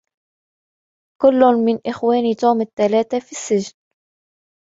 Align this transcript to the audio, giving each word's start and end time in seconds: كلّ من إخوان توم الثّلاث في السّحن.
كلّ 1.21 1.39
من 1.65 1.79
إخوان 1.87 2.35
توم 2.35 2.61
الثّلاث 2.61 3.15
في 3.15 3.31
السّحن. 3.31 3.73